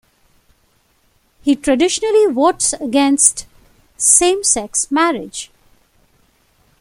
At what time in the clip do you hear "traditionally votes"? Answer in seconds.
1.55-2.73